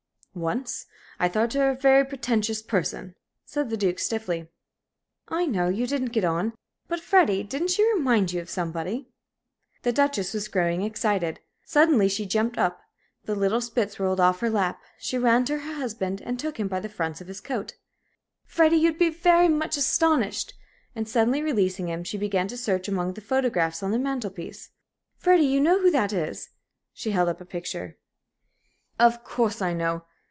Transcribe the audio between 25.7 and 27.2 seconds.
who that is?" She